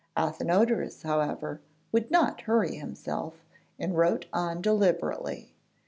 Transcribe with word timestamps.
Athenodorus, 0.17 1.03
however, 1.03 1.61
would 1.91 2.09
not 2.09 2.41
hurry 2.41 2.73
himself, 2.75 3.45
and 3.77 3.95
wrote 3.95 4.25
on 4.33 4.59
deliberately. 4.59 5.53